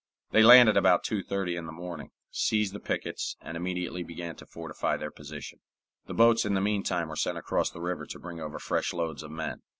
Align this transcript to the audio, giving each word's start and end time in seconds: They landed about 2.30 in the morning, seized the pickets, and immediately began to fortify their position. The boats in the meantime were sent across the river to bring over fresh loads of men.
They 0.31 0.41
landed 0.41 0.77
about 0.77 1.03
2.30 1.03 1.59
in 1.59 1.67
the 1.67 1.71
morning, 1.71 2.09
seized 2.31 2.73
the 2.73 2.79
pickets, 2.79 3.37
and 3.39 3.55
immediately 3.55 4.01
began 4.01 4.35
to 4.37 4.47
fortify 4.47 4.97
their 4.97 5.11
position. 5.11 5.59
The 6.07 6.15
boats 6.15 6.43
in 6.43 6.55
the 6.55 6.59
meantime 6.59 7.07
were 7.07 7.15
sent 7.15 7.37
across 7.37 7.69
the 7.69 7.81
river 7.81 8.07
to 8.07 8.17
bring 8.19 8.41
over 8.41 8.57
fresh 8.57 8.93
loads 8.93 9.21
of 9.21 9.29
men. 9.29 9.61